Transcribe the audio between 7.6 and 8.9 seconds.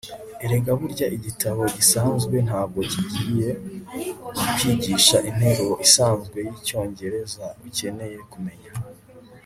ukeneye kumenya